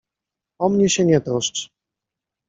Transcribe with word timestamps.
O 0.59 0.69
mnie 0.69 0.89
się 0.89 1.05
nie 1.05 1.21
troszcz. 1.21 1.69